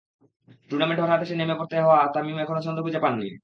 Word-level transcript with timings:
টুর্নামেন্টে 0.69 1.03
হঠাৎ 1.03 1.19
এসে 1.21 1.35
নেমে 1.35 1.55
পড়তে 1.59 1.75
হওয়া 1.85 1.99
তামিম 2.13 2.37
এখনো 2.39 2.59
ছন্দটা 2.65 2.83
খুঁজে 2.85 2.99
পাননি। 3.05 3.27